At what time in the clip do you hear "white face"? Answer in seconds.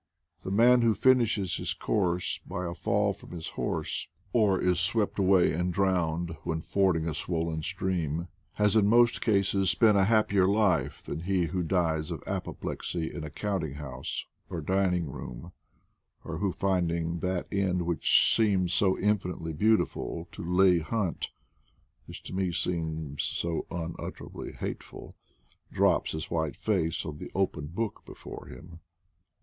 26.31-27.05